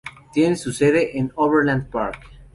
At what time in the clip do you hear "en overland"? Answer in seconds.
1.19-1.87